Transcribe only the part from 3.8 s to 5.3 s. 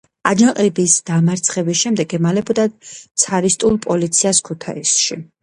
პოლიციას ქუთაისში.